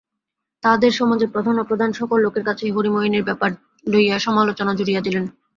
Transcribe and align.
তাঁহাদের 0.63 0.91
সমাজের 0.91 1.29
প্রধান-অপ্রধান 1.31 1.89
সকল 1.93 2.17
লোকের 2.21 2.43
কাছেই 2.45 2.71
হরিমোহিনীর 2.71 3.23
ব্যাপার 3.23 3.49
লইয়া 3.85 4.17
সমালোচনা 4.19 4.71
জুড়িয়া 4.75 5.01
দিলেন। 5.01 5.25